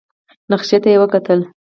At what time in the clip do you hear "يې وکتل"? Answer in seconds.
0.93-1.39